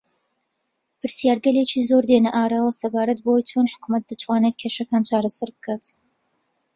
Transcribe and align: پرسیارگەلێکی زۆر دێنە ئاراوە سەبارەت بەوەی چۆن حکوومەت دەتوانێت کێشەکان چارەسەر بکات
پرسیارگەلێکی 0.99 1.85
زۆر 1.89 2.03
دێنە 2.09 2.31
ئاراوە 2.35 2.71
سەبارەت 2.81 3.19
بەوەی 3.25 3.47
چۆن 3.49 3.65
حکوومەت 3.73 4.03
دەتوانێت 4.09 4.55
کێشەکان 4.61 5.01
چارەسەر 5.09 5.49
بکات 5.55 5.85